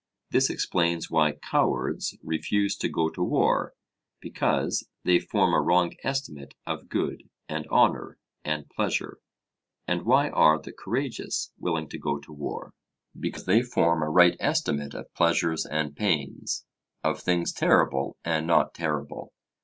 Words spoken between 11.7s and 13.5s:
to go to war? because